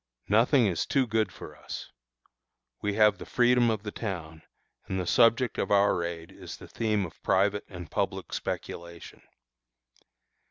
[0.29, 1.91] Nothing is too good for us.
[2.81, 4.41] We have the freedom of the town,
[4.87, 9.21] and the subject of our raid is the theme of private and public speculation.